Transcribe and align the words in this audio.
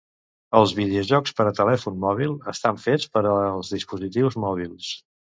Els 0.59 0.71
videojocs 0.77 1.33
per 1.39 1.45
a 1.49 1.51
telèfon 1.59 1.99
mòbil 2.05 2.33
estan 2.53 2.79
fets 2.85 3.11
per 3.17 3.23
als 3.33 3.69
dispositius 3.75 4.39
mòbils. 4.45 4.89